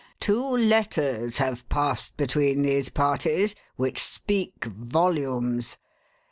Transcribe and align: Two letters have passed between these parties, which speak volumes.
Two 0.19 0.43
letters 0.43 1.37
have 1.37 1.69
passed 1.69 2.17
between 2.17 2.63
these 2.63 2.89
parties, 2.89 3.53
which 3.75 3.99
speak 4.01 4.65
volumes. 4.65 5.77